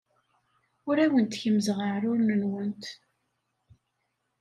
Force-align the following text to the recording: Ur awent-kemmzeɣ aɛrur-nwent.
Ur 0.89 0.97
awent-kemmzeɣ 1.05 1.77
aɛrur-nwent. 1.85 2.83